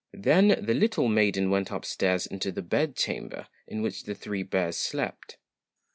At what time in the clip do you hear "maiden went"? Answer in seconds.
1.07-1.69